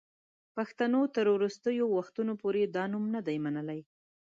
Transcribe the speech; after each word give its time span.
پښتنو 0.55 1.01
تر 1.15 1.25
وروستیو 1.35 1.85
وختونو 1.97 2.33
پوري 2.41 2.63
دا 2.75 2.83
نوم 2.93 3.05
نه 3.15 3.21
دی 3.27 3.37
منلی. 3.45 3.79